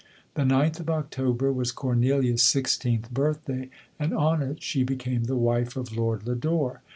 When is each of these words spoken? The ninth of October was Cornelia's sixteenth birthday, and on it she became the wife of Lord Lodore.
The 0.33 0.45
ninth 0.45 0.79
of 0.79 0.89
October 0.89 1.53
was 1.53 1.71
Cornelia's 1.71 2.41
sixteenth 2.41 3.11
birthday, 3.13 3.69
and 3.99 4.15
on 4.15 4.41
it 4.41 4.63
she 4.63 4.81
became 4.81 5.25
the 5.25 5.35
wife 5.37 5.77
of 5.77 5.95
Lord 5.95 6.25
Lodore. 6.27 6.81